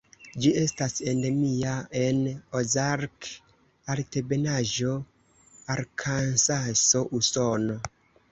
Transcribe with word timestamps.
Ĝi 0.43 0.51
estas 0.59 0.93
endemia 1.09 1.73
en 2.03 2.21
Ozark-Altebenaĵo, 2.59 4.93
Arkansaso, 5.77 7.03
Usono. 7.21 7.77